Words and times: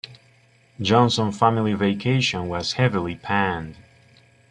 "Johnson 0.81 1.31
Family 1.31 1.75
Vacation" 1.75 2.49
was 2.49 2.73
heavily 2.73 3.13
panned. 3.15 3.75